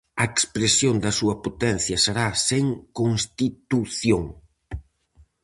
A 0.21 0.23
expresión 0.31 0.95
da 1.03 1.11
súa 1.19 1.35
potencia 1.45 1.97
será 2.05 2.25
sen 2.49 2.65
Constitución. 2.99 4.23